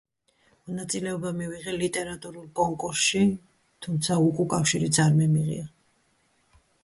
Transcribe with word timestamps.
მონაწილეობა 0.69 1.31
მივიღე 1.41 1.73
ლიტერატურულ 1.81 2.47
კონკურსში, 2.61 3.21
თუმცა 3.87 4.17
უკუკავშირიც 4.29 4.99
არ 5.07 5.13
მიმიღია. 5.21 5.69